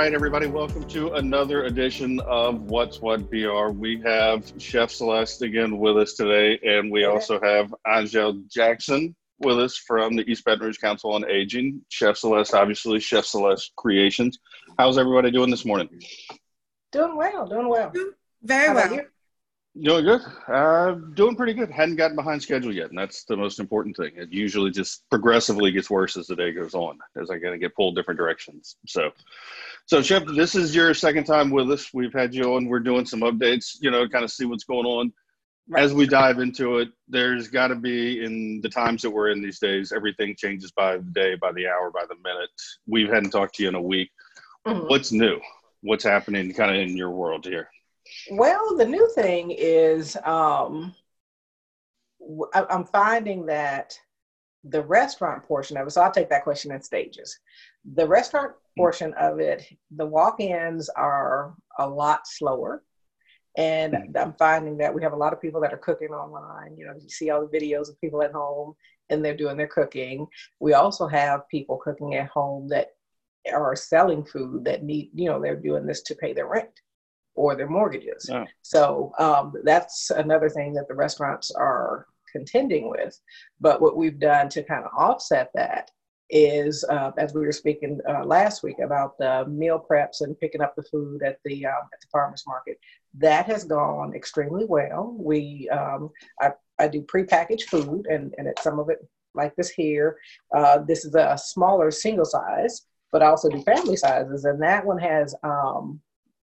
[0.00, 3.68] All right, everybody, welcome to another edition of What's What BR.
[3.68, 9.58] We have Chef Celeste again with us today, and we also have Angel Jackson with
[9.58, 11.82] us from the East Baton Rouge Council on Aging.
[11.90, 14.38] Chef Celeste, obviously, Chef Celeste Creations.
[14.78, 15.90] How's everybody doing this morning?
[16.92, 17.92] Doing well, doing well.
[18.42, 19.04] Very How about well.
[19.82, 20.20] Doing good.
[20.46, 21.70] Uh, doing pretty good.
[21.70, 24.12] Hadn't gotten behind schedule yet, and that's the most important thing.
[24.14, 27.74] It usually just progressively gets worse as the day goes on, as I gotta get
[27.74, 28.76] pulled different directions.
[28.86, 29.10] So,
[29.86, 31.94] so Chef, this is your second time with us.
[31.94, 32.66] We've had you on.
[32.66, 35.12] We're doing some updates, you know, kind of see what's going on.
[35.76, 39.40] As we dive into it, there's got to be in the times that we're in
[39.40, 42.50] these days, everything changes by the day, by the hour, by the minute.
[42.86, 44.10] We hadn't talked to you in a week.
[44.66, 44.90] Mhm.
[44.90, 45.40] What's new?
[45.82, 47.70] What's happening, kind of in your world here?
[48.32, 50.94] Well, the new thing is um,
[52.54, 53.98] I- I'm finding that
[54.64, 57.38] the restaurant portion of it, so I'll take that question in stages.
[57.94, 62.82] The restaurant portion of it, the walk ins are a lot slower.
[63.56, 66.76] And I'm finding that we have a lot of people that are cooking online.
[66.76, 68.74] You know, you see all the videos of people at home
[69.08, 70.26] and they're doing their cooking.
[70.60, 72.92] We also have people cooking at home that
[73.52, 76.80] are selling food that need, you know, they're doing this to pay their rent
[77.40, 78.28] or their mortgages.
[78.30, 78.44] Oh.
[78.60, 83.18] So um, that's another thing that the restaurants are contending with.
[83.60, 85.90] But what we've done to kind of offset that
[86.28, 90.60] is, uh, as we were speaking uh, last week about the meal preps and picking
[90.60, 92.76] up the food at the um, at the farmers market,
[93.18, 95.16] that has gone extremely well.
[95.18, 96.10] We um,
[96.42, 98.98] I, I do prepackaged food, and and it's some of it
[99.34, 100.18] like this here.
[100.54, 102.82] Uh, this is a smaller single size,
[103.12, 106.00] but I also do family sizes, and that one has um,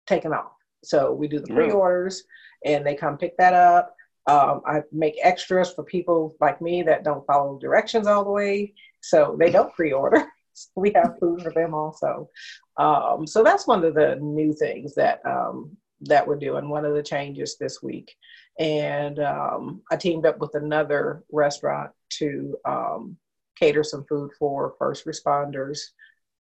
[0.07, 0.54] taken off.
[0.85, 1.71] So we do the Really?
[1.71, 2.25] pre-orders,
[2.65, 3.95] and they come pick that up.
[4.27, 8.73] Um, I make extras for people like me that don't follow directions all the way,
[9.01, 10.27] so they don't pre-order.
[10.77, 12.31] we have food for them also.
[12.77, 16.69] Um, so that's one of the new things that um, that we're doing.
[16.69, 18.15] One of the changes this week,
[18.59, 23.17] and um, I teamed up with another restaurant to um,
[23.59, 25.81] cater some food for first responders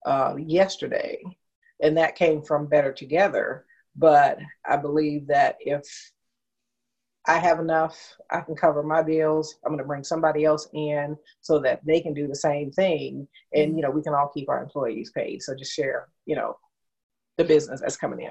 [0.04, 1.22] uh, yesterday,
[1.82, 3.64] and that came from Better Together.
[3.96, 5.84] But I believe that if
[7.26, 9.56] I have enough, I can cover my bills.
[9.64, 13.28] I'm going to bring somebody else in so that they can do the same thing,
[13.52, 15.42] and you know we can all keep our employees paid.
[15.42, 16.56] So just share, you know,
[17.36, 18.30] the business that's coming in.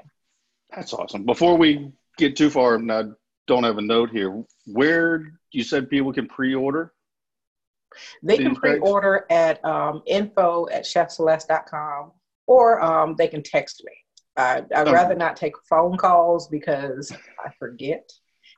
[0.74, 1.24] That's awesome.
[1.24, 3.04] Before we get too far, and I
[3.46, 6.92] don't have a note here, where you said people can pre-order?
[8.22, 12.12] They can pre-order at um, info at chefceleste.com
[12.46, 13.92] or um, they can text me.
[14.36, 14.90] I, I'd Okay.
[14.92, 17.12] rather not take phone calls because
[17.44, 18.10] I forget.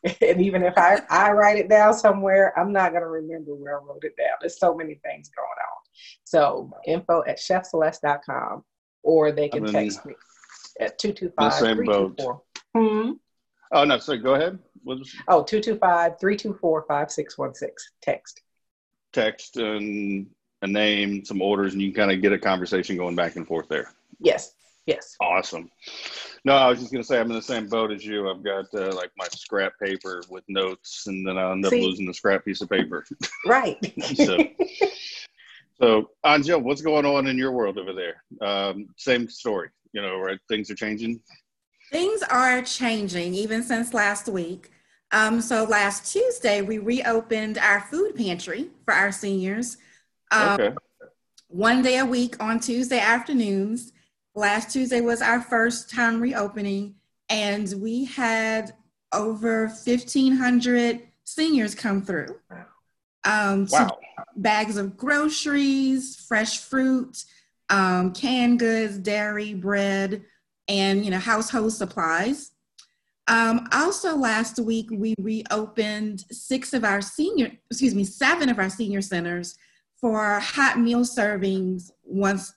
[0.21, 3.81] and even if I, I write it down somewhere, I'm not going to remember where
[3.81, 4.37] I wrote it down.
[4.41, 5.83] There's so many things going on.
[6.25, 8.65] So info at chefceleste.com
[9.03, 10.15] or they can in text me
[10.81, 12.17] at the 225 same boat.
[12.17, 12.43] 324.
[12.75, 13.13] Hmm?
[13.73, 14.59] Oh no, so go ahead.
[14.85, 17.93] We'll Oh, 225 324 5616.
[18.03, 18.43] Text.
[19.13, 20.27] text and
[20.63, 23.47] a name, some orders, and you can kind of get a conversation going back and
[23.47, 23.93] forth there.
[24.21, 24.55] Yes.
[24.87, 25.17] Yes.
[25.21, 25.71] Awesome.
[26.45, 28.29] No, I was just gonna say I'm in the same boat as you.
[28.29, 31.81] I've got uh, like my scrap paper with notes, and then I end up See?
[31.83, 33.05] losing the scrap piece of paper.
[33.47, 33.93] Right.
[34.15, 34.39] so,
[35.81, 38.23] so Angel, what's going on in your world over there?
[38.41, 40.39] Um, same story, you know, right?
[40.49, 41.21] Things are changing.
[41.91, 44.71] Things are changing even since last week.
[45.13, 49.77] Um, so last Tuesday, we reopened our food pantry for our seniors.
[50.31, 50.75] Um, Okay.
[51.49, 53.92] One day a week on Tuesday afternoons.
[54.35, 56.95] Last Tuesday was our first time reopening,
[57.29, 58.75] and we had
[59.13, 62.39] over 1,500 seniors come through.
[63.25, 63.99] Um, Wow.
[64.37, 67.25] bags of groceries, fresh fruit,
[67.69, 70.25] um, canned goods, dairy, bread,
[70.69, 72.53] and you know household supplies.
[73.29, 78.69] Um, also, last week we reopened six of our senior, excuse me, seven of our
[78.71, 79.57] senior centers
[80.01, 82.53] for hot meal servings once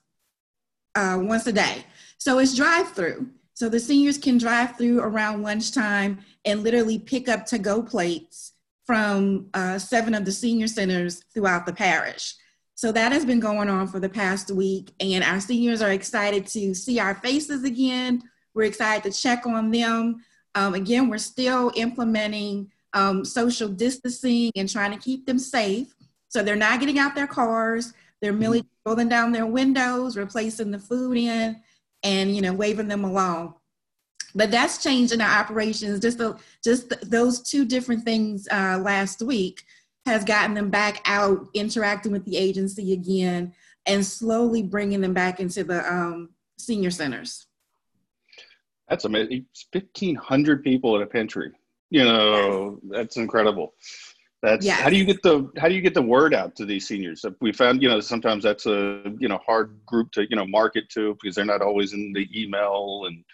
[0.96, 1.84] uh, once a day.
[2.18, 3.28] So it's drive through.
[3.54, 8.52] So the seniors can drive through around lunchtime and literally pick up to go plates
[8.84, 12.34] from uh, seven of the senior centers throughout the parish.
[12.74, 16.46] So that has been going on for the past week, and our seniors are excited
[16.48, 18.22] to see our faces again.
[18.54, 20.22] We're excited to check on them.
[20.54, 25.94] Um, again, we're still implementing um, social distancing and trying to keep them safe.
[26.28, 27.94] So they're not getting out their cars.
[28.20, 31.60] They're merely rolling down their windows, replacing the food in,
[32.02, 33.54] and you know, waving them along.
[34.34, 36.00] But that's changing our operations.
[36.00, 39.62] Just the, just th- those two different things uh, last week
[40.04, 43.52] has gotten them back out interacting with the agency again
[43.86, 47.46] and slowly bringing them back into the um, senior centers.
[48.88, 49.46] That's amazing.
[49.72, 51.52] 1,500 people at a pantry.
[51.90, 53.74] You know, that's incredible.
[54.46, 54.80] That's yes.
[54.80, 57.24] how do you get the how do you get the word out to these seniors?
[57.40, 60.88] We found you know sometimes that's a you know hard group to you know market
[60.90, 63.24] to because they're not always in the email and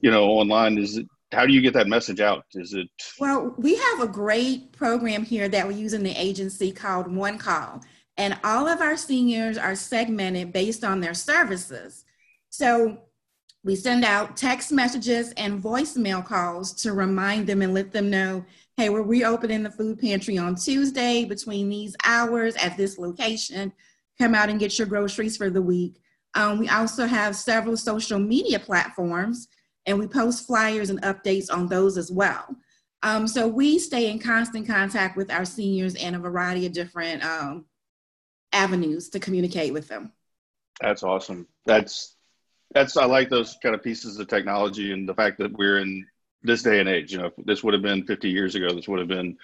[0.00, 0.76] you know online.
[0.76, 2.44] Is it how do you get that message out?
[2.52, 2.88] Is it
[3.18, 3.54] well?
[3.56, 7.80] We have a great program here that we use in the agency called One Call,
[8.18, 12.04] and all of our seniors are segmented based on their services.
[12.50, 12.98] So
[13.64, 18.44] we send out text messages and voicemail calls to remind them and let them know
[18.78, 23.72] hey, we're reopening the food pantry on Tuesday between these hours at this location.
[24.20, 26.00] Come out and get your groceries for the week.
[26.34, 29.48] Um, we also have several social media platforms
[29.86, 32.54] and we post flyers and updates on those as well.
[33.02, 37.24] Um, so we stay in constant contact with our seniors and a variety of different
[37.24, 37.64] um,
[38.52, 40.12] avenues to communicate with them.
[40.80, 41.48] That's awesome.
[41.66, 42.14] That's
[42.74, 46.06] that's I like those kind of pieces of technology and the fact that we're in
[46.42, 47.12] this day and age.
[47.12, 49.36] You know, if this would have been 50 years ago, this would have been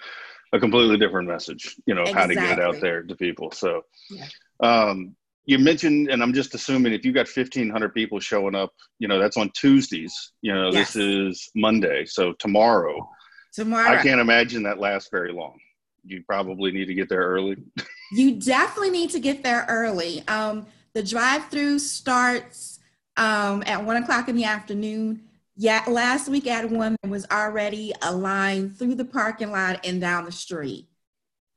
[0.53, 1.75] a completely different message.
[1.85, 2.35] You know, exactly.
[2.35, 3.51] how to get it out there to people.
[3.51, 4.27] So, yeah.
[4.61, 5.15] um,
[5.45, 9.19] you mentioned, and I'm just assuming if you got 1,500 people showing up, you know,
[9.19, 10.31] that's on Tuesdays.
[10.41, 10.93] You know, yes.
[10.93, 13.07] this is Monday, so tomorrow.
[13.53, 15.57] Tomorrow, I can't imagine that lasts very long.
[16.03, 17.57] You probably need to get there early.
[18.11, 20.27] you definitely need to get there early.
[20.27, 22.79] Um, the drive-through starts
[23.17, 25.23] um, at one o'clock in the afternoon
[25.57, 30.01] yeah, last week at one, there was already a line through the parking lot and
[30.01, 30.89] down the street.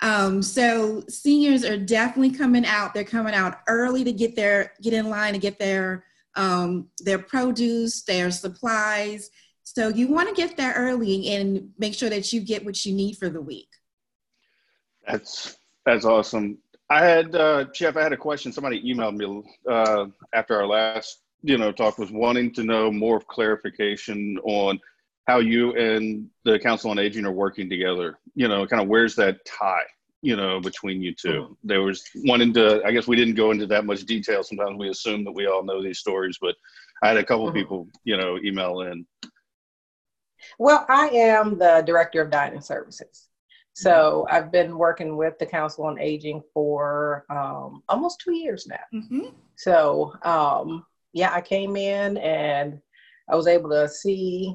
[0.00, 2.94] Um, so seniors are definitely coming out.
[2.94, 6.04] They're coming out early to get their get in line to get their
[6.36, 9.30] um, their produce, their supplies.
[9.64, 12.94] So you want to get there early and make sure that you get what you
[12.94, 13.68] need for the week.
[15.06, 16.58] That's that's awesome.
[16.88, 17.96] I had uh, Chef.
[17.96, 18.52] I had a question.
[18.52, 23.20] Somebody emailed me uh, after our last you know talk was wanting to know more
[23.20, 24.78] clarification on
[25.26, 29.14] how you and the council on aging are working together you know kind of where's
[29.14, 29.84] that tie
[30.22, 31.52] you know between you 2 mm-hmm.
[31.62, 34.88] there was wanting to i guess we didn't go into that much detail sometimes we
[34.88, 36.56] assume that we all know these stories but
[37.02, 37.58] i had a couple mm-hmm.
[37.58, 39.06] people you know email in
[40.58, 43.28] well i am the director of dining services
[43.74, 44.34] so mm-hmm.
[44.34, 49.28] i've been working with the council on aging for um, almost two years now mm-hmm.
[49.54, 52.80] so um, yeah, I came in and
[53.30, 54.54] I was able to see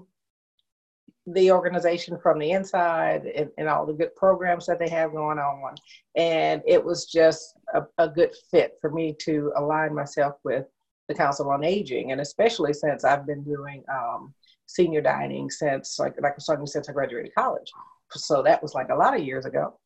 [1.26, 5.40] the organization from the inside and, and, all the good programs that they have going
[5.40, 5.76] on.
[6.18, 10.66] And it was just a, a, good fit for me to align myself with
[11.08, 12.12] the Council on Aging.
[12.12, 14.34] And especially since I've been doing um,
[14.66, 17.72] senior dining since like, like starting since I graduated college.
[18.12, 19.80] So that was like a lot of years ago.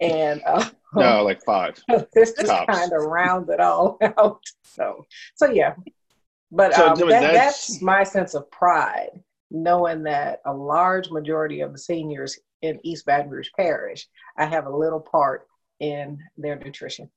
[0.00, 1.78] And uh, no, like five.
[2.12, 4.42] this just kind of rounds it all out.
[4.64, 5.74] So, so yeah,
[6.52, 9.20] but so, um, that, that's, that's my sense of pride,
[9.50, 14.06] knowing that a large majority of the seniors in East Baton Rouge Parish,
[14.36, 15.48] I have a little part
[15.80, 17.10] in their nutrition.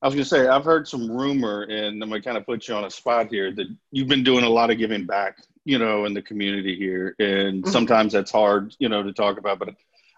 [0.00, 2.46] I was going to say, I've heard some rumor, and I'm going to kind of
[2.46, 5.38] put you on a spot here, that you've been doing a lot of giving back,
[5.64, 7.16] you know, in the community here.
[7.18, 7.70] And mm-hmm.
[7.70, 9.58] sometimes that's hard, you know, to talk about.
[9.58, 9.70] But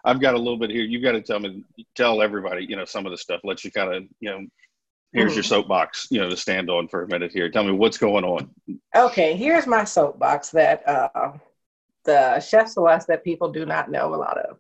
[0.05, 0.85] I've got a little bit here.
[0.85, 3.41] You've got to tell me, tell everybody, you know, some of the stuff.
[3.43, 4.47] Let you kind of, you know,
[5.13, 5.37] here's mm-hmm.
[5.37, 7.49] your soapbox you know to stand on for a minute here.
[7.49, 8.51] Tell me what's going on.
[8.95, 11.33] Okay here's my soapbox that uh,
[12.05, 14.59] the chef celeste that people do not know a lot of.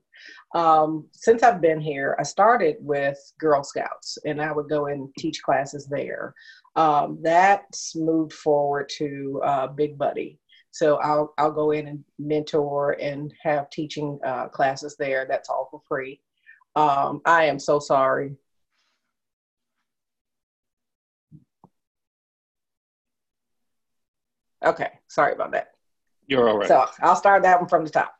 [0.52, 5.08] Um, since i've been here i started with girl scouts and i would go and
[5.16, 6.34] teach classes there.
[6.76, 10.38] Um, that's moved forward to uh, big buddy.
[10.72, 15.26] So I'll, I'll go in and mentor and have teaching uh, classes there.
[15.28, 16.20] That's all for free.
[16.76, 18.36] Um, i am so sorry
[24.64, 25.72] Okay, sorry about that.
[26.26, 26.68] You're all right.
[26.68, 28.14] So I'll start that one from the top.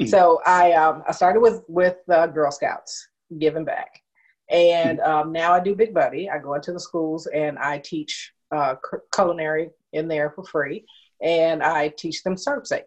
[0.00, 0.06] Hmm.
[0.06, 4.02] so I um, I started with with uh, Girl Scouts, giving back,
[4.50, 6.30] and um, now I do Big Buddy.
[6.30, 8.76] I go into the schools and I teach uh,
[9.14, 10.84] culinary in there for free,
[11.20, 12.84] and I teach them ServSafe.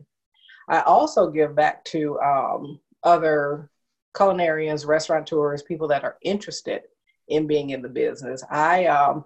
[0.70, 3.70] I also give back to um, other
[4.16, 6.84] culinarians, restaurateurs, people that are interested
[7.28, 8.44] in being in the business.
[8.50, 9.24] I um,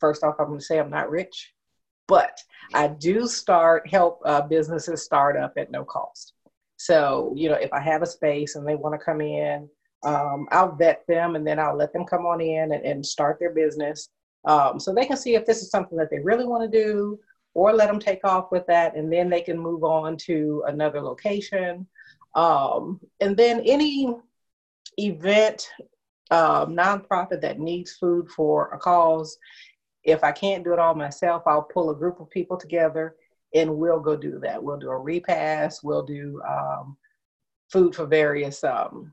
[0.00, 1.52] first off, I'm going to say I'm not rich.
[2.12, 2.38] But
[2.74, 6.34] I do start help uh, businesses start up at no cost.
[6.76, 9.66] So, you know, if I have a space and they want to come in,
[10.04, 13.38] um, I'll vet them and then I'll let them come on in and, and start
[13.40, 14.10] their business.
[14.44, 17.18] Um, so they can see if this is something that they really want to do
[17.54, 21.00] or let them take off with that and then they can move on to another
[21.00, 21.86] location.
[22.34, 24.14] Um, and then any
[24.98, 25.66] event,
[26.30, 29.38] uh, nonprofit that needs food for a cause,
[30.04, 33.16] if I can't do it all myself, I'll pull a group of people together
[33.54, 34.62] and we'll go do that.
[34.62, 35.84] We'll do a repast.
[35.84, 36.96] We'll do um,
[37.70, 39.12] food for various um,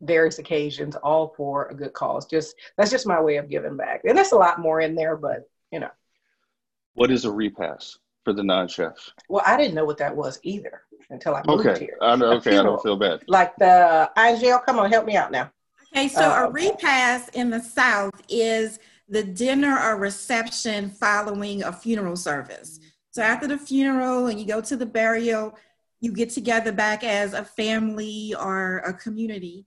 [0.00, 2.26] various occasions, all for a good cause.
[2.26, 5.16] Just that's just my way of giving back, and that's a lot more in there.
[5.16, 5.90] But you know,
[6.94, 9.12] what is a repast for the non-chefs?
[9.28, 11.80] Well, I didn't know what that was either until I moved okay.
[11.80, 11.98] here.
[12.00, 13.22] I know, okay, I don't feel bad.
[13.26, 15.50] Like the Angel, come on, help me out now.
[15.92, 21.72] Okay, so uh, a repast in the South is the dinner or reception following a
[21.72, 22.78] funeral service.
[23.10, 25.56] So after the funeral and you go to the burial,
[26.00, 29.66] you get together back as a family or a community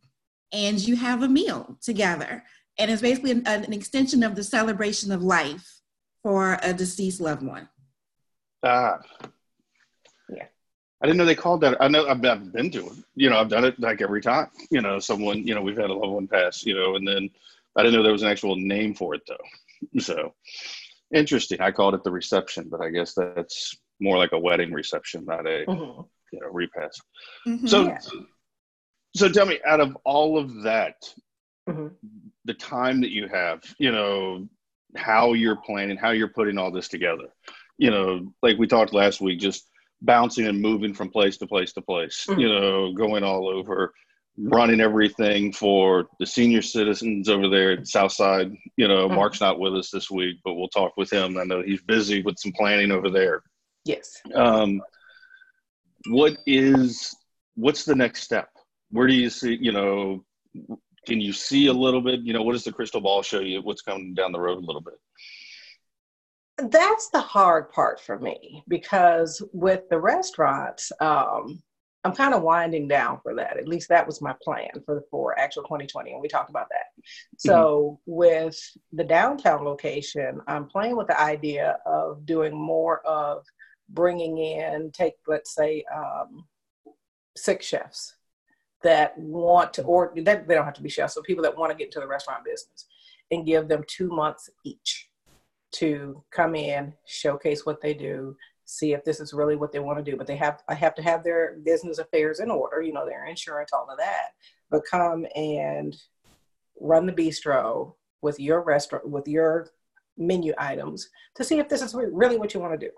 [0.53, 2.43] and you have a meal together.
[2.77, 5.81] And it's basically an, an extension of the celebration of life
[6.23, 7.67] for a deceased loved one.
[8.63, 8.99] Ah.
[10.29, 10.45] Yeah.
[11.01, 11.81] I didn't know they called that.
[11.81, 12.93] I know I've, I've been to it.
[13.15, 14.47] You know, I've done it like every time.
[14.69, 17.29] You know, someone, you know, we've had a loved one pass, you know, and then
[17.77, 19.37] I didn't know there was an actual name for it though.
[19.99, 20.35] So
[21.13, 21.59] interesting.
[21.59, 25.45] I called it the reception, but I guess that's more like a wedding reception, not
[25.45, 26.01] a mm-hmm.
[26.31, 27.01] you know repast.
[27.47, 27.67] Mm-hmm.
[27.67, 27.99] So, yeah.
[29.15, 30.95] so tell me, out of all of that,
[31.69, 31.87] mm-hmm.
[32.45, 34.47] the time that you have, you know,
[34.95, 37.27] how you're planning, how you're putting all this together,
[37.77, 39.67] you know, like we talked last week, just
[40.01, 42.39] bouncing and moving from place to place to place, mm-hmm.
[42.39, 43.93] you know, going all over
[44.43, 48.51] running everything for the senior citizens over there at Southside.
[48.77, 49.15] You know, mm-hmm.
[49.15, 51.37] Mark's not with us this week, but we'll talk with him.
[51.37, 53.43] I know he's busy with some planning over there.
[53.85, 54.21] Yes.
[54.33, 54.81] Um,
[56.07, 57.15] what is
[57.55, 58.49] what's the next step?
[58.89, 59.57] Where do you see?
[59.59, 60.25] You know,
[61.05, 62.21] can you see a little bit?
[62.21, 63.61] You know, what does the crystal ball show you?
[63.61, 64.95] What's coming down the road a little bit?
[66.69, 71.61] That's the hard part for me because with the restaurants, um,
[72.03, 73.57] I'm kind of winding down for that.
[73.57, 76.85] At least that was my plan for for actual 2020, and we talked about that.
[76.97, 77.49] Mm-hmm.
[77.49, 78.59] So with
[78.91, 83.45] the downtown location, I'm playing with the idea of doing more of
[83.89, 86.45] bringing in, take let's say, um,
[87.35, 88.15] six chefs
[88.83, 91.71] that want to, or that they don't have to be chefs, so people that want
[91.71, 92.87] to get into the restaurant business,
[93.29, 95.07] and give them two months each
[95.73, 98.35] to come in, showcase what they do,
[98.71, 100.17] see if this is really what they want to do.
[100.17, 103.25] But they have I have to have their business affairs in order, you know, their
[103.25, 104.29] insurance, all of that.
[104.69, 105.95] But come and
[106.79, 109.69] run the bistro with your restaurant with your
[110.17, 112.91] menu items to see if this is really what you want to do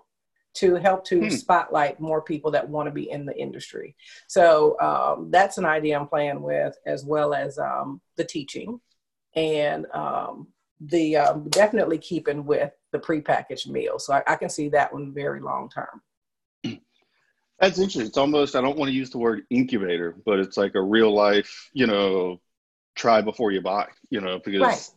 [0.54, 1.28] to help to hmm.
[1.30, 3.96] spotlight more people that want to be in the industry.
[4.28, 8.80] So um, that's an idea I'm playing with, as well as um, the teaching
[9.34, 10.46] and um,
[10.80, 13.98] the um, definitely keeping with the prepackaged meal.
[13.98, 16.02] So I, I can see that one very long term.
[17.60, 18.06] That's interesting.
[18.06, 21.12] It's almost I don't want to use the word incubator, but it's like a real
[21.14, 22.40] life, you know,
[22.96, 24.90] try before you buy, you know, because right.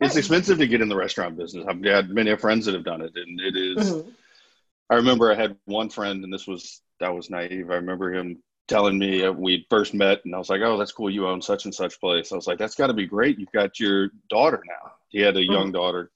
[0.00, 0.16] it's right.
[0.16, 1.66] expensive to get in the restaurant business.
[1.68, 4.08] I've had many friends that have done it, and it is, mm-hmm.
[4.90, 7.70] I remember I had one friend, and this was that was naive.
[7.70, 10.92] I remember him telling me uh, we first met, and I was like, "Oh, that's
[10.92, 11.10] cool.
[11.10, 13.38] You own such and such place." I was like, "That's got to be great.
[13.38, 16.10] You've got your daughter now." He had a young daughter,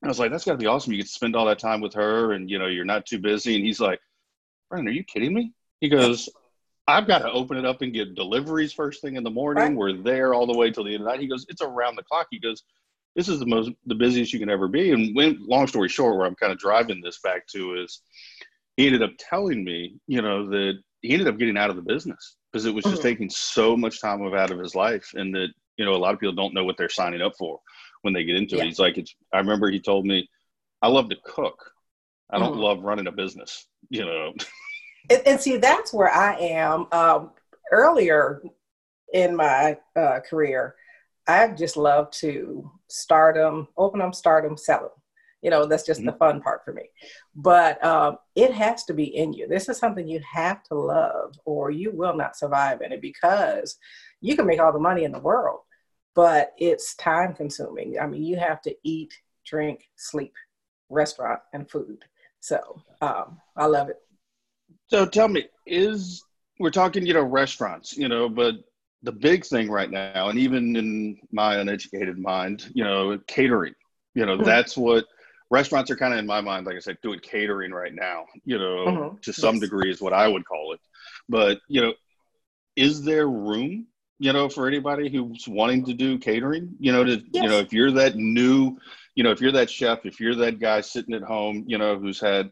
[0.00, 0.92] And I was like, that's got to be awesome.
[0.92, 3.18] You get to spend all that time with her and, you know, you're not too
[3.18, 3.56] busy.
[3.56, 4.00] And he's like,
[4.70, 5.52] Brandon, are you kidding me?
[5.80, 6.30] He goes,
[6.88, 9.64] I've got to open it up and get deliveries first thing in the morning.
[9.64, 9.76] Right.
[9.76, 11.20] We're there all the way till the end of the night.
[11.20, 12.28] He goes, it's around the clock.
[12.30, 12.62] He goes,
[13.14, 14.92] this is the most, the busiest you can ever be.
[14.92, 18.00] And when, long story short, where I'm kind of driving this back to is
[18.78, 21.82] he ended up telling me, you know, that he ended up getting out of the
[21.82, 23.08] business because it was just mm-hmm.
[23.08, 26.18] taking so much time out of his life and that, you know, a lot of
[26.18, 27.60] people don't know what they're signing up for
[28.02, 28.62] when they get into yeah.
[28.62, 28.66] it.
[28.66, 30.28] He's like, it's, I remember he told me,
[30.82, 31.72] I love to cook.
[32.30, 32.60] I don't mm-hmm.
[32.60, 34.32] love running a business, you know.
[35.10, 36.86] and, and, see, that's where I am.
[36.92, 37.30] Um,
[37.70, 38.42] earlier
[39.12, 40.74] in my uh, career,
[41.26, 44.90] I just love to start them, open them, start them, sell them.
[45.42, 46.10] You know, that's just mm-hmm.
[46.10, 46.84] the fun part for me.
[47.34, 49.48] But um, it has to be in you.
[49.48, 53.76] This is something you have to love, or you will not survive in it because
[54.20, 55.60] you can make all the money in the world,
[56.14, 57.98] but it's time consuming.
[58.00, 59.12] I mean, you have to eat,
[59.46, 60.34] drink, sleep,
[60.88, 62.04] restaurant, and food.
[62.40, 63.96] So um, I love it.
[64.88, 66.22] So tell me, is
[66.58, 68.56] we're talking, you know, restaurants, you know, but
[69.02, 73.74] the big thing right now, and even in my uneducated mind, you know, catering,
[74.14, 74.44] you know, mm-hmm.
[74.44, 75.06] that's what
[75.50, 78.58] restaurants are kind of in my mind, like I said, doing catering right now, you
[78.58, 79.16] know, mm-hmm.
[79.22, 79.62] to some yes.
[79.62, 80.80] degree is what I would call it.
[81.28, 81.94] But, you know,
[82.76, 83.86] is there room
[84.22, 87.42] you know, for anybody who's wanting to do catering, you know, to, yes.
[87.42, 88.78] you know, if you're that new,
[89.16, 91.98] you know, if you're that chef, if you're that guy sitting at home, you know,
[91.98, 92.48] who's had,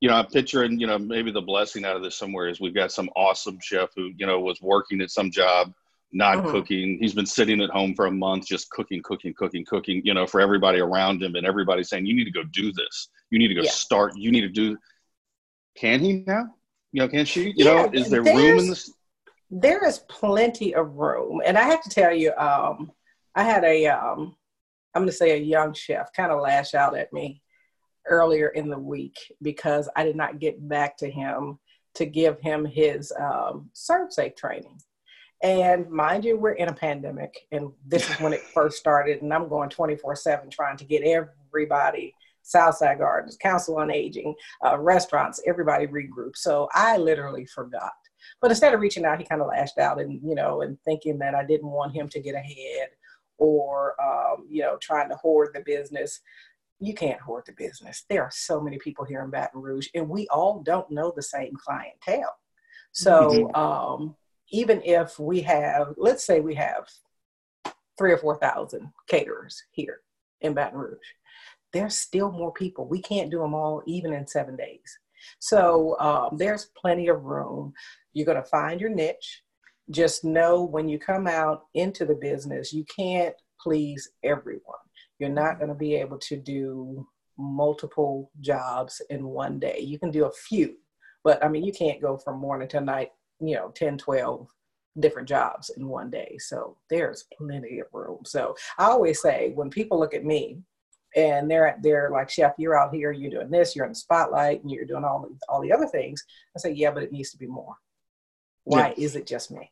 [0.00, 2.74] you know, I'm picturing, you know, maybe the blessing out of this somewhere is we've
[2.74, 5.72] got some awesome chef who, you know, was working at some job,
[6.12, 6.50] not Mhm.
[6.50, 6.98] cooking.
[7.00, 10.26] He's been sitting at home for a month, just cooking, cooking, cooking, cooking, you know,
[10.26, 13.08] for everybody around him and everybody saying, you need to go do this.
[13.30, 13.70] You need to go Yeah.
[13.70, 14.18] start.
[14.18, 14.76] You need to do.
[15.76, 16.54] Can he now?
[16.92, 17.54] You know, can she?
[17.56, 18.92] You Yeah, know, is there room in this?
[19.50, 21.42] There is plenty of room.
[21.44, 22.92] And i have to tell you um
[23.34, 24.36] i had a um
[24.94, 27.42] i'm going to say a young chef kind of lash out at me
[28.06, 31.58] earlier in the week because i did not get back to him
[31.94, 34.80] to give him his um, ServSafe training.
[35.42, 39.32] And mind you we're in a pandemic and this is when it first started and
[39.32, 45.40] i'm going 24 7 trying to get everybody southside gardens council on aging uh, restaurants
[45.46, 47.92] everybody regroup so i literally forgot
[48.40, 51.18] but instead of reaching out, he kind of lashed out and, you know, and thinking
[51.18, 52.88] that I didn't want him to get ahead
[53.38, 56.20] or, um, you know, trying to hoard the business.
[56.78, 58.04] You can't hoard the business.
[58.08, 61.22] There are so many people here in Baton Rouge, and we all don't know the
[61.22, 62.36] same clientele.
[62.92, 64.16] So um,
[64.50, 66.88] even if we have, let's say we have
[67.98, 70.00] three or 4,000 caterers here
[70.40, 70.98] in Baton Rouge,
[71.72, 72.88] there's still more people.
[72.88, 74.98] We can't do them all even in seven days.
[75.38, 77.72] So um, there's plenty of room.
[78.12, 79.42] You're going to find your niche.
[79.90, 84.60] Just know when you come out into the business, you can't please everyone.
[85.18, 89.80] You're not going to be able to do multiple jobs in one day.
[89.80, 90.76] You can do a few,
[91.24, 94.48] but I mean, you can't go from morning to night, you know, 10, 12
[94.98, 96.36] different jobs in one day.
[96.38, 98.20] So there's plenty of room.
[98.24, 100.58] So I always say when people look at me,
[101.16, 104.62] and they're they're like chef you're out here you're doing this you're in the spotlight
[104.62, 106.24] and you're doing all the, all the other things
[106.56, 107.74] i say yeah but it needs to be more
[108.70, 109.04] why Yeah.
[109.04, 109.70] is it just me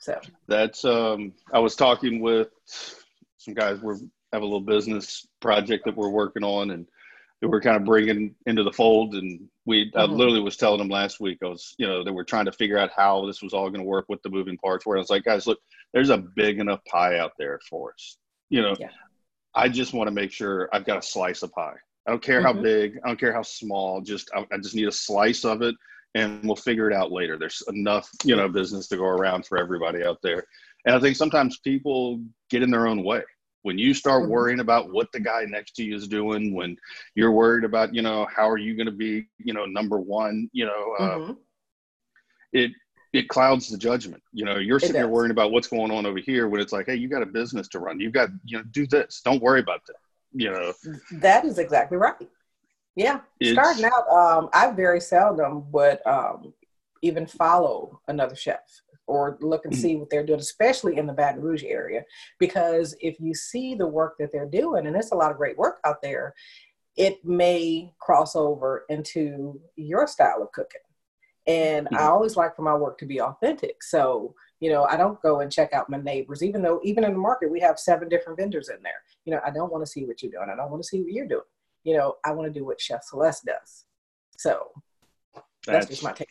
[0.00, 2.48] so That's um I was talking with
[3.38, 3.94] some guys we
[4.32, 6.86] have a little business project that we're working on and
[7.40, 10.16] that we're kind of bringing into the fold and we I Mhm.
[10.16, 12.78] literally was telling them last week I was you know that we're trying to figure
[12.78, 15.10] out how this was all going to work with the moving parts where I was
[15.10, 15.58] like guys look
[15.92, 18.16] there's a big enough pie out there for us
[18.48, 18.90] you know Yeah.
[19.54, 22.40] I just want to make sure I've got a slice of pie I don't care
[22.42, 22.62] how Mhm.
[22.62, 25.74] big I don't care how small just I, I just need a slice of it
[26.14, 27.38] and we'll figure it out later.
[27.38, 30.44] There's enough, you know, business to go around for everybody out there.
[30.84, 32.20] And I think sometimes people
[32.50, 33.22] get in their own way.
[33.62, 34.28] When you start Mhm.
[34.28, 36.76] worrying about what the guy next to you is doing, when
[37.14, 40.50] you're worried about, you know, how are you going to be, you know, number one,
[40.52, 41.38] you know, uh, mhm.
[42.52, 42.72] it
[43.12, 44.22] it clouds the judgment.
[44.32, 46.86] You know, you're sitting there worrying about what's going on over here when it's like,
[46.86, 48.00] hey, you got a business to run.
[48.00, 49.20] You've got, you know, do this.
[49.22, 49.96] Don't worry about that.
[50.32, 50.72] You know,
[51.20, 52.16] that is exactly right
[52.96, 56.52] yeah It's- starting out um, i very seldom would um,
[57.02, 58.60] even follow another chef
[59.08, 59.78] or look and Mhm.
[59.78, 62.04] see what they're doing especially in the baton rouge area.
[62.38, 65.58] Because if you see the work that they're doing and there's a lot of great
[65.58, 66.34] work out there
[66.96, 70.80] it may cross over into your style of cooking.
[71.48, 72.08] And i Mhm.
[72.10, 73.82] always like for my work to be authentic.
[73.82, 77.12] So you know i don't go and check out my neighbors even though even in
[77.12, 79.02] the market we have seven different vendors in there.
[79.24, 80.48] You know i don't want to see what you're doing.
[80.48, 81.42] I don't want to see what you're doing
[81.84, 83.84] you know i want to do what chef celeste does
[84.36, 84.70] so
[85.66, 86.28] that's, just my take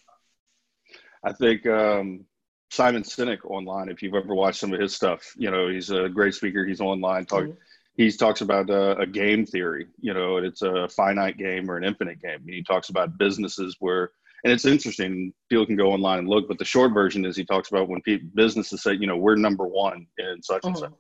[1.23, 2.25] I think um,
[2.71, 6.09] Simon Sinek online, if you've ever watched some of his stuff, you know, he's a
[6.09, 6.65] great speaker.
[6.65, 7.25] He's online.
[7.25, 7.57] Talk, Mhm.
[7.95, 11.77] He talks about uh, a game theory, you know, and it's a finite game or
[11.77, 12.39] an infinite game.
[12.39, 14.11] And he talks about businesses where,
[14.43, 17.45] and it's interesting, people can go online and look, but the short version is he
[17.45, 20.79] talks about when people, businesses say, you know, we're number one in such and Mhm.
[20.79, 20.91] such.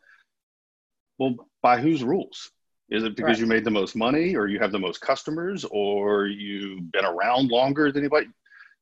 [1.17, 2.51] Well, by whose rules?
[2.91, 3.39] Is it because Right.
[3.39, 7.49] you made the most money or you have the most customers or you've been around
[7.49, 8.27] longer than anybody?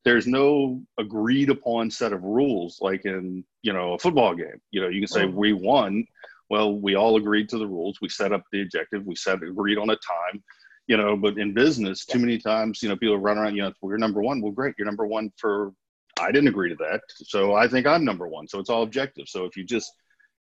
[0.03, 4.59] There's no agreed upon set of rules like in, you know, a football game.
[4.71, 5.33] You know, you can say Mhm.
[5.33, 6.07] we won.
[6.49, 8.01] Well, we all agreed to the rules.
[8.01, 9.05] We set up the objective.
[9.05, 10.43] We set agreed on a time.
[10.87, 13.71] You know, but in business, too many times, you know, people run around, you know,
[13.79, 14.41] we're number one.
[14.41, 14.73] Well, great.
[14.75, 15.71] You're number one for
[16.19, 17.01] I didn't agree to that.
[17.09, 18.47] So I think I'm number one.
[18.47, 19.29] So it's all objective.
[19.29, 19.93] So if you just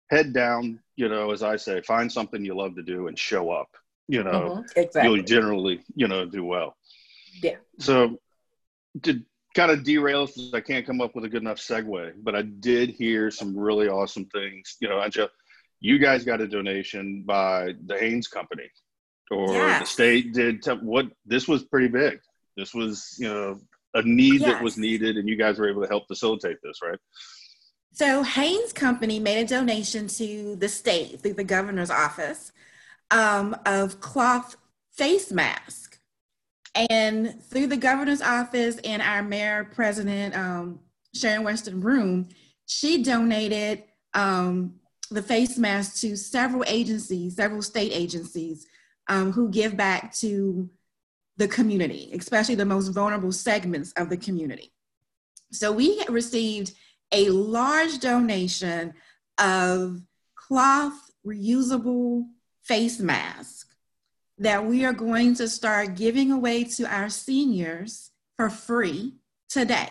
[0.09, 3.51] head down, you know, as I say, find something you love to do and show
[3.51, 3.69] up,
[4.07, 4.77] you know, Mhm.
[4.77, 6.77] exactly you'll generally, you know, do well.
[7.41, 7.57] Yeah.
[7.79, 8.19] So
[9.03, 9.21] to
[9.55, 12.43] kind of derail us, I can't come up with a good enough segue, but I
[12.43, 14.77] did hear some really awesome things.
[14.79, 15.29] You know, Anja,
[15.79, 18.69] you guys got a donation by the Hanes Company,
[19.31, 20.61] or the state did.
[20.61, 22.19] Te- what this was pretty big.
[22.55, 23.59] This was, you know,
[23.93, 26.99] a need that was needed, and you guys were able to help facilitate this, right?
[27.95, 32.51] So Hanes Company made a donation to the state through the governor's office
[33.09, 34.57] um, of cloth
[34.91, 35.97] face mask,
[36.89, 40.81] and through the governor's office and our mayor president um,
[41.13, 42.27] Sharon Weston Broome,
[42.65, 44.73] she donated um,
[45.09, 48.67] the face mask to several agencies, several state agencies
[49.07, 50.69] um, who give back to
[51.37, 54.73] the community, especially the most vulnerable segments of the community.
[55.53, 56.73] So we received
[57.15, 58.93] a large donation
[59.37, 60.01] of
[60.35, 62.25] cloth reusable
[62.61, 63.73] face masks
[64.37, 69.13] that we are going to start giving away to our seniors for free
[69.47, 69.89] today.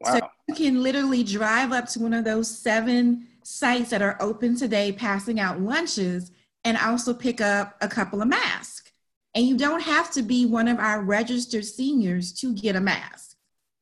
[0.00, 0.14] Wow.
[0.14, 4.56] So you can literally drive up to one of those seven sites that are open
[4.56, 6.32] today, passing out lunches,
[6.64, 8.92] and also pick up a couple of masks.
[9.34, 13.31] And you don't have to be one of our registered seniors to get a mask.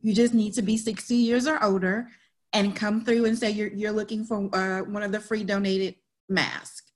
[0.03, 2.09] You just need to be 60 years or older
[2.53, 5.97] and come through and say you're, you're looking for uh, one of the free donated
[6.29, 6.93] masks.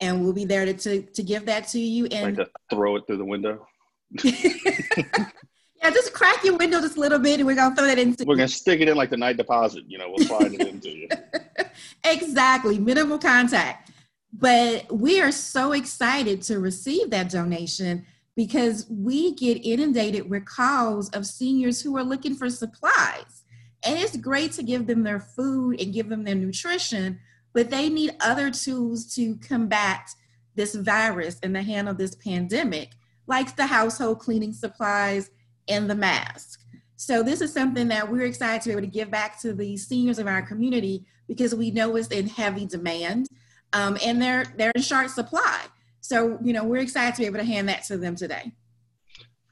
[0.00, 2.06] And we'll be there to, to, to give that to you.
[2.06, 3.66] And like to throw it through the window.
[4.22, 8.24] yeah, just crack your window just a little bit and we're gonna throw that into
[8.24, 10.90] We're gonna stick it in like the night deposit, you know, we'll slide it into
[10.90, 11.08] you.
[12.04, 13.90] exactly, minimal contact.
[14.32, 18.04] But we are so excited to receive that donation
[18.36, 23.44] because we get inundated with calls of seniors who are looking for supplies.
[23.84, 27.20] And it's great to give them their food and give them their nutrition,
[27.52, 30.10] but they need other tools to combat
[30.54, 32.90] this virus and to handle this pandemic,
[33.26, 35.30] like the household cleaning supplies
[35.68, 36.60] and the mask.
[36.96, 39.76] So this is something that we're excited to be able to give back to the
[39.76, 43.28] seniors of our community because we know it's in heavy demand
[43.72, 45.60] um, and they're they're in short supply.
[46.04, 48.52] So you know we're excited to be able to hand that to them today.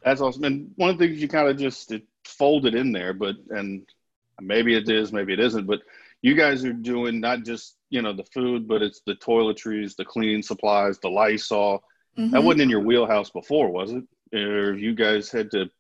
[0.05, 0.45] That's awesome.
[0.45, 1.95] And one of the things you kind of just
[2.27, 3.88] folded in there, but and
[4.38, 5.81] maybe it is, maybe it isn't, but
[6.21, 10.05] you guys are doing not just you know the food, but it's the toiletries, the
[10.05, 11.83] cleaning supplies, the Lysol.
[12.19, 12.33] Mm-hmm.
[12.33, 14.05] That wasn't in your wheelhouse before, was it?
[14.38, 15.71] Or you guys had to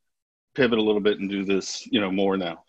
[0.54, 2.64] pivot a little bit and do this, you know, more now?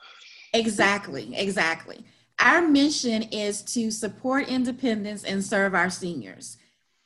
[0.54, 2.04] Exactly, exactly.
[2.39, 6.58] Our mission is to support independence and serve our seniors,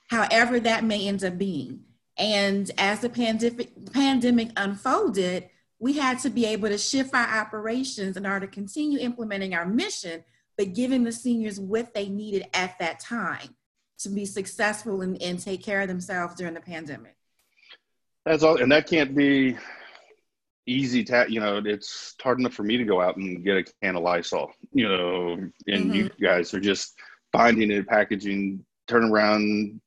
[0.07, 1.81] however that may end up being.
[2.17, 8.17] And as the pandemic, pandemic unfolded, we had to be able to shift our operations
[8.17, 10.23] in order to continue implementing our mission,
[10.57, 13.55] but giving the seniors what they needed at that time
[13.99, 17.15] to be successful and, and take care of themselves during the pandemic.
[18.25, 19.57] That's all, and that can't be
[20.65, 23.63] easy to you know it's hard enough for me to go out and get a
[23.81, 25.93] can of lysol you know and mm-hmm.
[25.93, 26.99] you guys are just
[27.31, 29.79] finding it packaging turn around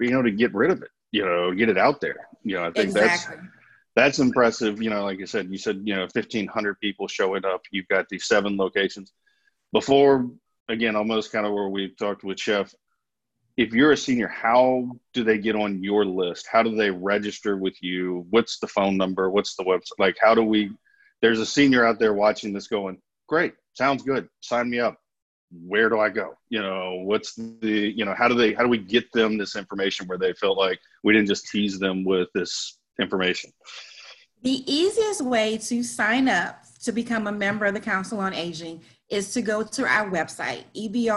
[0.00, 2.64] you know to get rid of it you know get it out there you know
[2.64, 3.36] i think exactly.
[3.36, 3.48] that's
[3.94, 7.62] that's impressive you know like i said you said you know 1500 people showing up
[7.70, 9.12] you've got these seven locations
[9.72, 10.28] before
[10.68, 12.72] again almost kind of where we talked with chef
[13.56, 16.46] if you're a senior, how do they get on your list?
[16.50, 18.26] How do they register with you?
[18.30, 19.30] What's the phone number?
[19.30, 19.98] What's the website?
[19.98, 20.70] Like, how do we?
[21.20, 24.96] There's a senior out there watching this going, great, sounds good, sign me up.
[25.52, 26.34] Where do I go?
[26.48, 29.54] You know, what's the, you know, how do they, how do we get them this
[29.56, 33.52] information where they felt like we didn't just tease them with this information?
[34.42, 38.82] The easiest way to sign up to become a member of the Council on Aging
[39.08, 41.14] is to go to our website, ebrcoa.org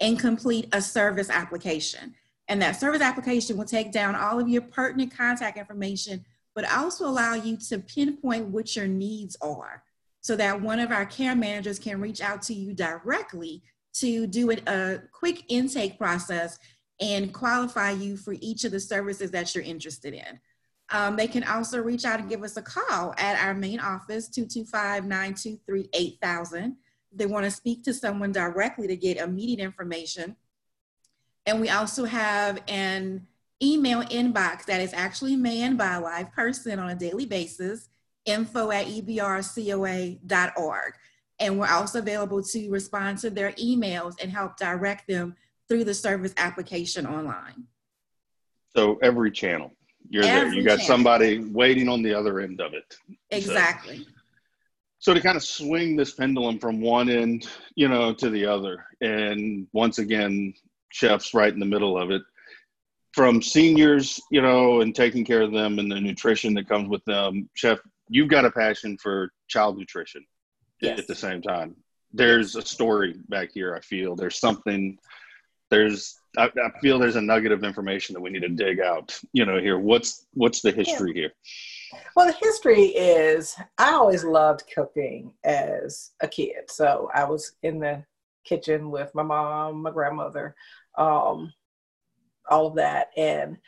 [0.00, 2.14] and complete a service application.
[2.46, 6.24] And that service application will take down all of your pertinent contact information,
[6.54, 9.82] but also allow you to pinpoint what your needs are
[10.28, 13.62] so that one of our care managers can reach out to you directly
[13.94, 16.58] to do a quick intake process
[17.00, 20.38] and qualify you for each of the services that you're interested in.
[20.90, 24.28] Um, they can also reach out and give us a call at our main office,
[24.28, 26.76] 225 923 8000
[27.10, 30.36] they want to speak to someone directly to get immediate information.
[31.46, 33.26] And we also have an
[33.62, 37.88] email inbox that is actually manned by a live person on a daily basis,
[38.28, 40.22] info at ebrcoa.org.
[41.40, 45.36] And we're also available to respond to their emails and help direct them
[45.68, 47.64] through the service application online.
[48.76, 49.72] So every channel,
[50.08, 50.58] you're every there.
[50.58, 50.86] You got channel.
[50.86, 52.96] somebody waiting on the other end of it.
[53.30, 53.98] Exactly.
[53.98, 54.04] So
[54.98, 58.84] so to kind of swing this pendulum from one end you know to the other
[59.00, 60.52] and once again
[60.90, 62.22] chefs right in the middle of it
[63.12, 67.04] from seniors you know and taking care of them and the nutrition that comes with
[67.04, 70.24] them chef you've got a passion for child nutrition
[70.80, 70.98] yes.
[70.98, 71.74] at the same time
[72.12, 74.98] there's a story back here i feel there's something
[75.70, 79.18] there's I, I, feel there's a nugget of information that we need to dig out
[79.32, 81.22] you know here what's what's the history yeah.
[81.22, 81.32] here
[82.16, 86.68] well, the history is I always loved cooking as a kid.
[86.70, 88.04] So I was in the
[88.44, 90.54] kitchen with my mom, my grandmother,
[90.96, 91.52] um,
[92.48, 93.08] all of that.
[93.16, 93.58] And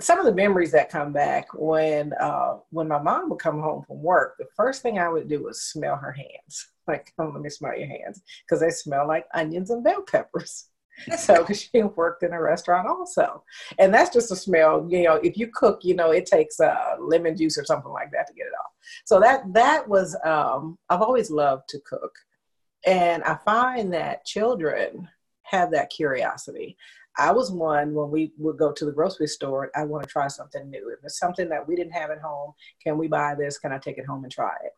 [0.00, 3.84] some of the memories that come back when uh, when my mom would come home
[3.86, 6.68] from work, the first thing I would do was smell her hands.
[6.88, 10.68] Like, come, let me smell your hands, because they smell like onions and bell peppers.
[11.18, 13.42] so because she worked in a restaurant also,
[13.80, 14.86] and that's just a smell.
[14.88, 18.12] You know, if you cook, you know, it takes uh, lemon juice or something like
[18.12, 18.70] that to get it off.
[19.04, 22.14] So that that was um, I've always loved to cook,
[22.86, 25.08] and I find that children
[25.42, 26.76] have that curiosity.
[27.18, 29.70] I was one when we would go to the grocery store.
[29.74, 30.90] I want to try something new.
[30.90, 32.52] If it's something that we didn't have at home,
[32.82, 33.58] can we buy this?
[33.58, 34.72] Can I take it home and try it?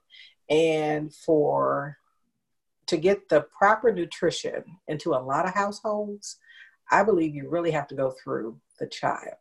[0.53, 1.99] And for
[2.87, 6.39] to get the proper nutrition into a lot of households,
[6.91, 9.37] I believe you really have to go through the child.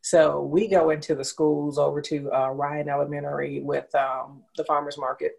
[0.00, 4.96] So we go into the schools over to uh, Ryan Elementary with um, the farmers
[4.96, 5.32] market,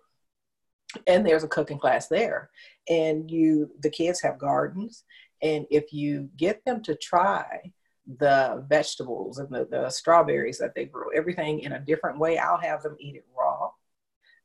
[1.08, 2.50] and there's a cooking class there.
[2.90, 5.04] And you, the kids have gardens,
[5.42, 7.72] and if you get them to try
[8.20, 12.58] the vegetables and the, the strawberries that they grow, everything in a different way, I'll
[12.58, 13.70] have them eat it raw.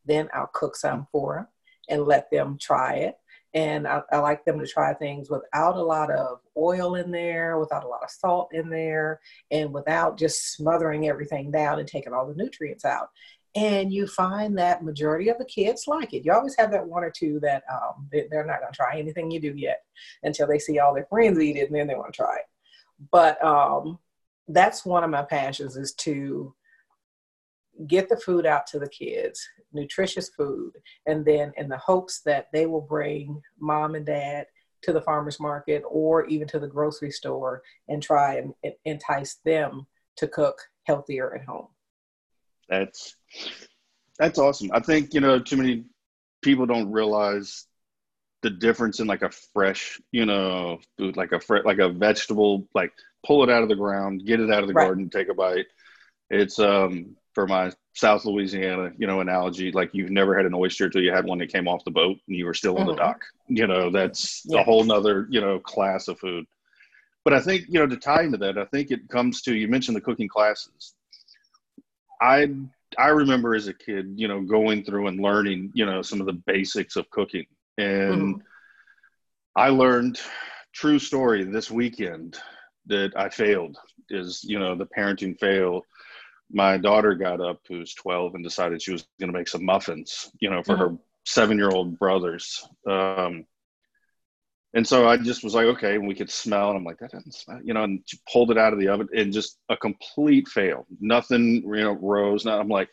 [0.05, 1.46] Then I'll cook some for them
[1.88, 3.16] and let them try it.
[3.55, 7.59] And I, I, like them to try things without a lot of oil in there,
[7.59, 12.14] without a lot of salt in there, and without just smothering everything down and taking
[12.14, 13.11] all the nutrients out.
[13.54, 16.24] And you find that majority of the kids like it.
[16.24, 18.98] You always have that one or two that um, they, they're not going to try
[18.98, 19.82] anything you do yet
[20.22, 22.46] until they see all their friends eat it, and then they want to try it.
[23.10, 23.98] But um,
[24.48, 26.54] that's one of my passions is to
[27.86, 30.72] get the food out to the kids, nutritious food,
[31.06, 34.46] and then in the hopes that they will bring mom and dad
[34.82, 39.86] to the farmers market or even to the grocery store and try and entice them
[40.16, 41.68] to cook healthier at home.
[42.72, 43.16] That's
[44.18, 44.70] that's awesome.
[44.72, 45.85] I think you know too many
[46.40, 47.66] people don't realize
[48.40, 52.66] the difference in like a fresh, you know, food, like a fresh, like a vegetable,
[52.74, 52.92] like
[53.26, 54.87] pull it out of the ground, get it out of the right.
[54.87, 55.66] garden, take a bite.
[56.30, 60.88] It's um for my South Louisiana, you know, analogy, like you've never had an oyster
[60.88, 62.96] till you had one that came off the boat and you were still on mm-hmm.
[62.96, 63.20] the dock.
[63.48, 64.61] You know, that's yeah.
[64.61, 66.46] a whole nother, you know, class of food.
[67.22, 69.68] But I think, you know, to tie into that, I think it comes to you
[69.68, 70.94] mentioned the cooking classes.
[72.22, 72.48] I
[72.98, 76.26] I remember as a kid, you know, going through and learning, you know, some of
[76.26, 77.46] the basics of cooking.
[77.78, 78.40] And mm-hmm.
[79.56, 80.20] I learned
[80.74, 82.38] true story this weekend
[82.87, 83.76] that I failed
[84.11, 85.82] is, you know, the parenting fail
[86.52, 90.30] my daughter got up who's 12 and decided she was going to make some muffins
[90.40, 90.94] you know for mm-hmm.
[90.94, 93.44] her seven year old brothers um,
[94.74, 97.11] and so i just was like okay and we could smell and i'm like that
[97.11, 99.76] doesn't smell you know and she pulled it out of the oven and just a
[99.76, 102.88] complete fail nothing you know rose not i'm like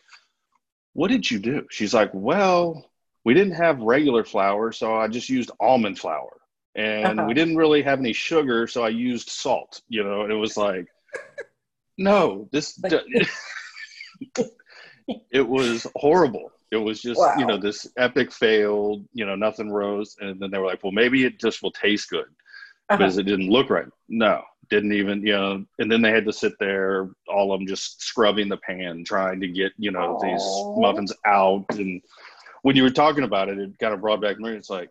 [0.92, 2.90] what did you do she's like well
[3.24, 6.36] we didn't have regular flour so i just used almond flour
[6.76, 7.28] and uh-huh.
[7.28, 10.56] we didn't really have any sugar so i used salt you know and it was
[10.56, 10.86] like
[12.00, 12.80] no, this
[15.30, 16.50] it was horrible.
[16.70, 17.34] It was just wow.
[17.38, 20.92] you know this epic failed, You know nothing rose, and then they were like, well,
[20.92, 22.26] maybe it just will taste good
[22.88, 22.96] uh-huh.
[22.96, 23.88] because it didn't look right.
[24.08, 25.64] No, didn't even you know.
[25.78, 29.40] And then they had to sit there, all of them just scrubbing the pan, trying
[29.40, 30.22] to get you know Aww.
[30.22, 31.66] these muffins out.
[31.70, 32.02] And
[32.62, 34.60] when you were talking about it, it kind of brought back memories.
[34.60, 34.90] It's like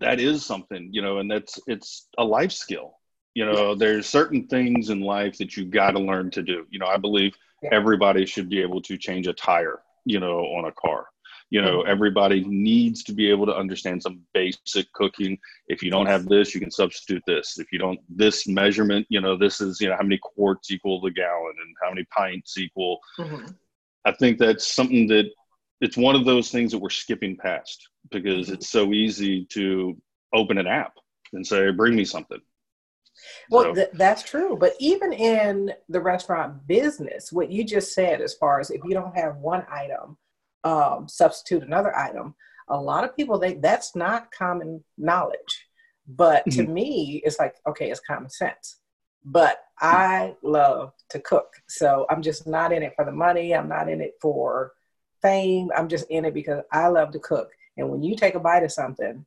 [0.00, 2.98] that is something you know, and that's it's a life skill
[3.38, 6.78] you know there's certain things in life that you got to learn to do you
[6.78, 7.36] know i believe
[7.70, 11.06] everybody should be able to change a tire you know on a car
[11.50, 11.90] you know mm-hmm.
[11.90, 16.54] everybody needs to be able to understand some basic cooking if you don't have this
[16.54, 19.96] you can substitute this if you don't this measurement you know this is you know
[19.96, 23.46] how many quarts equal the gallon and how many pints equal mm-hmm.
[24.04, 25.30] i think that's something that
[25.80, 28.54] it's one of those things that we're skipping past because mm-hmm.
[28.54, 29.96] it's so easy to
[30.34, 30.92] open an app
[31.32, 32.40] and say bring me something
[33.50, 33.74] well, so.
[33.74, 34.56] th- that's true.
[34.58, 38.94] But even in the restaurant business, what you just said, as far as if you
[38.94, 40.16] don't have one item,
[40.64, 42.34] um, substitute another item,
[42.68, 45.66] a lot of people they that's not common knowledge.
[46.06, 46.60] But mm-hmm.
[46.60, 48.80] to me, it's like okay, it's common sense.
[49.24, 53.54] But I love to cook, so I'm just not in it for the money.
[53.54, 54.72] I'm not in it for
[55.22, 55.70] fame.
[55.76, 57.50] I'm just in it because I love to cook.
[57.76, 59.24] And when you take a bite of something,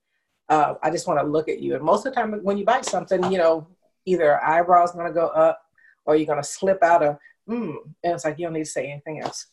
[0.49, 1.75] uh, I just want to look at you.
[1.75, 3.67] And most of the time, when you bite something, you know,
[4.05, 5.61] either eyebrows going to go up
[6.05, 7.17] or you're going to slip out of
[7.49, 9.47] mm and it's like you don't need to say anything else.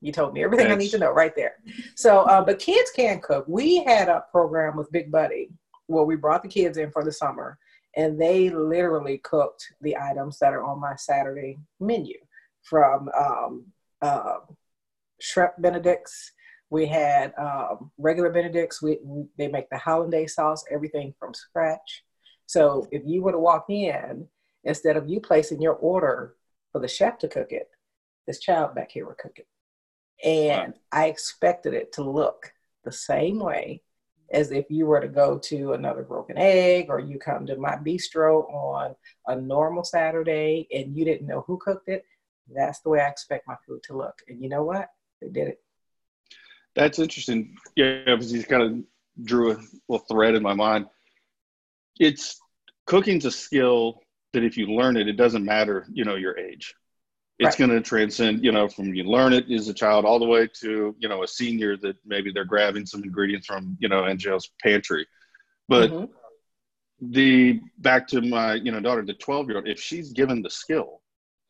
[0.00, 1.54] You told me everything i need to know right there.
[1.94, 3.44] So uh, but kids can cook.
[3.48, 5.50] We had a program with big buddy
[5.86, 7.58] where we brought the kids in for the summer
[7.96, 12.16] and they literally cooked the items that are on my saturday menu
[12.62, 13.66] from um,
[14.02, 14.38] uh,
[15.20, 16.32] shrimp benedicts.
[16.70, 18.82] We had um, regular benedicts.
[18.82, 22.04] We, we, they make the hollandaise sauce everything from scratch
[22.46, 24.28] so if you were to walk in,
[24.64, 26.34] instead of you placing your order
[26.72, 27.68] for the chef to cook it,
[28.26, 29.46] this child back here would cook it.
[30.24, 32.52] And I expected it to look
[32.84, 33.82] the same way
[34.30, 37.76] as if you were to go to another broken egg or you come to my
[37.76, 38.94] bistro on
[39.26, 42.04] a normal Saturday and you didn't know who cooked it.
[42.52, 44.20] That's the way I expect my food to look.
[44.28, 44.88] And you know what?
[45.20, 45.60] They did it.
[46.74, 47.56] That's interesting.
[47.76, 50.86] Yeah, because you kind of drew a little thread in my mind.
[51.98, 52.40] It's
[52.86, 54.00] cooking's a skill
[54.32, 56.74] that if you learn it, it doesn't matter, you know, your age
[57.38, 57.66] it's right.
[57.66, 60.46] going to transcend you know from you learn it as a child all the way
[60.46, 64.50] to you know a senior that maybe they're grabbing some ingredients from you know Angela's
[64.62, 65.06] pantry
[65.68, 66.04] but mm-hmm.
[67.00, 70.50] the back to my you know daughter the 12 year old if she's given the
[70.50, 71.00] skill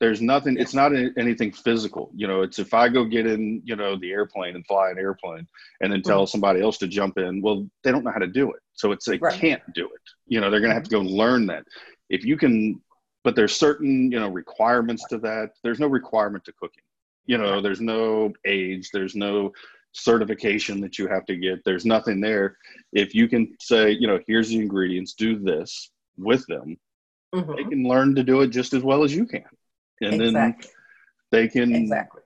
[0.00, 3.76] there's nothing it's not anything physical you know it's if i go get in you
[3.76, 5.46] know the airplane and fly an airplane
[5.82, 6.30] and then tell mm-hmm.
[6.30, 9.06] somebody else to jump in well they don't know how to do it so it's
[9.06, 9.38] they right.
[9.38, 10.00] can't do it.
[10.26, 11.64] You know they're going to have to go learn that.
[12.10, 12.80] If you can
[13.22, 15.50] but there's certain you know requirements to that.
[15.62, 16.84] There's no requirement to cooking.
[17.26, 18.90] You know there's no age.
[18.92, 19.52] There's no
[19.92, 21.64] certification that you have to get.
[21.64, 22.58] There's nothing there.
[22.92, 26.76] If you can say you know here's the ingredients do this with them
[27.34, 27.54] mm-hmm.
[27.56, 29.44] they can learn to do it just as well as you can.
[30.00, 30.70] And exactly.
[31.30, 32.22] then they can exactly.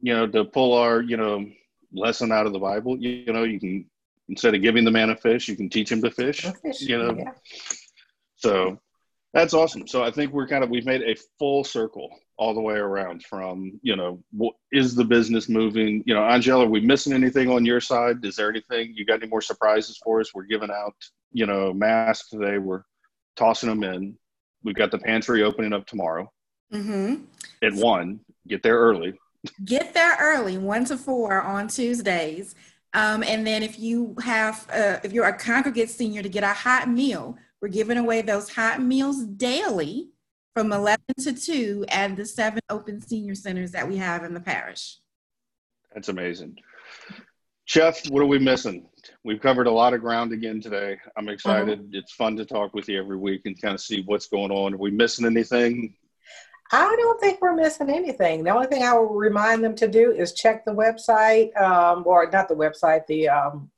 [0.00, 1.46] you know to pull our you know
[1.92, 3.86] lesson out of the bible you, you know you can
[4.28, 6.82] instead of giving the man a fish you can teach him to fish, fish.
[6.82, 7.32] you know yeah.
[8.36, 8.78] so
[9.34, 9.86] that's awesome.
[9.86, 13.24] So I think we're kind of we've made a full circle all the way around
[13.24, 16.02] from you know what is the business moving?
[16.06, 18.24] You know, Angela, are we missing anything on your side?
[18.24, 20.34] Is there anything you got any more surprises for us?
[20.34, 20.94] We're giving out
[21.32, 22.58] you know masks today.
[22.58, 22.82] We're
[23.36, 24.16] tossing them in.
[24.64, 26.32] We've got the pantry opening up tomorrow
[26.72, 27.22] mm-hmm.
[27.62, 28.20] at one.
[28.46, 29.12] Get there early.
[29.64, 32.54] Get there early, one to four on Tuesdays.
[32.94, 36.48] Um, and then if you have, uh, if you're a congregate senior, to get a
[36.48, 40.10] hot meal we're giving away those hot meals daily
[40.54, 44.40] from 11 to 2 at the seven open senior centers that we have in the
[44.40, 44.98] parish.
[45.92, 46.56] That's amazing.
[47.64, 48.88] Chef, what are we missing?
[49.24, 50.98] We've covered a lot of ground again today.
[51.16, 51.80] I'm excited.
[51.80, 51.94] Mm-hmm.
[51.94, 54.74] It's fun to talk with you every week and kind of see what's going on.
[54.74, 55.94] Are we missing anything?
[56.70, 58.44] I don't think we're missing anything.
[58.44, 62.28] The only thing I will remind them to do is check the website, um, or
[62.30, 63.70] not the website, the um,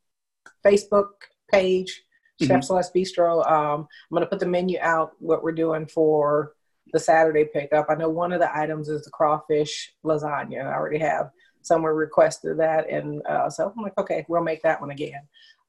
[0.64, 1.08] Facebook
[1.50, 2.02] page
[2.40, 2.46] mm-hmm.
[2.46, 3.48] Chef Celeste Bistro.
[3.48, 6.54] Um, I'm going to put the menu out, what we're doing for
[6.92, 7.86] the Saturday pickup.
[7.88, 10.66] I know one of the items is the crawfish lasagna.
[10.66, 11.30] I already have
[11.62, 12.88] someone requested that.
[12.90, 15.20] And uh, so I'm like, okay, we'll make that one again.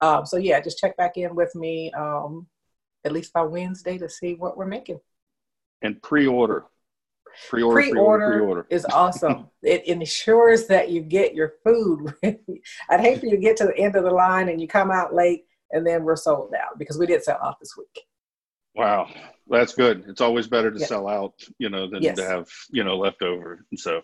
[0.01, 2.47] Um, so yeah, just check back in with me um,
[3.05, 4.99] at least by Wednesday to see what we're making.
[5.83, 6.65] And pre-order.
[7.49, 9.47] Pre-order, pre-order, pre-order, is awesome.
[9.63, 12.13] it ensures that you get your food.
[12.89, 14.91] I'd hate for you to get to the end of the line and you come
[14.91, 18.05] out late and then we're sold out because we did sell out this week.
[18.75, 19.09] Wow,
[19.49, 20.05] that's good.
[20.07, 22.15] It's always better to sell out, you know, than yes.
[22.17, 23.65] to have you know leftover.
[23.69, 24.01] And so,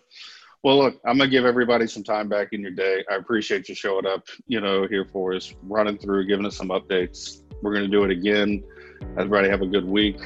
[0.62, 3.02] well, look, I'm gonna give everybody some time back in your day.
[3.10, 6.68] I appreciate you showing up, you know, here for us, running through, giving us some
[6.68, 7.42] updates.
[7.62, 8.62] We're gonna do it again.
[9.16, 10.20] Everybody have a good week.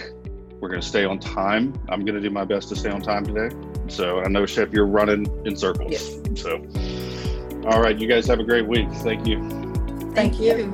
[0.62, 1.75] We're gonna stay on time.
[1.88, 3.53] I'm gonna do my best to stay on time today.
[3.88, 5.90] So I know, Chef, you're running in circles.
[5.90, 6.20] Yes.
[6.40, 6.64] So,
[7.66, 8.88] all right, you guys have a great week.
[8.98, 9.42] Thank you.
[10.14, 10.68] Thank you.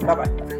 [0.00, 0.51] Bye bye.